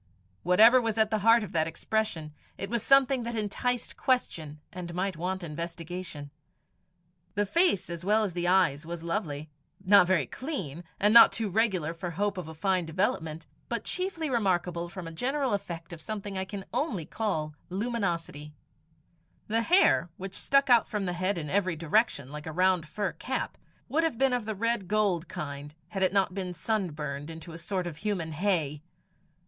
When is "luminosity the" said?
17.69-19.61